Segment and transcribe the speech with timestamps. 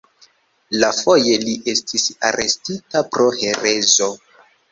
[0.77, 4.09] Iafoje li estis arestita pro herezo.